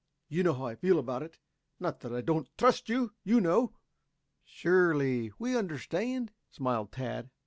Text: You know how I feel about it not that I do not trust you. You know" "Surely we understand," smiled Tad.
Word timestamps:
You 0.29 0.41
know 0.41 0.55
how 0.55 0.65
I 0.65 0.73
feel 0.73 0.97
about 0.97 1.21
it 1.21 1.37
not 1.79 1.99
that 1.99 2.11
I 2.11 2.21
do 2.21 2.33
not 2.33 2.47
trust 2.57 2.89
you. 2.89 3.13
You 3.23 3.39
know" 3.39 3.73
"Surely 4.43 5.31
we 5.37 5.55
understand," 5.55 6.31
smiled 6.49 6.91
Tad. 6.91 7.29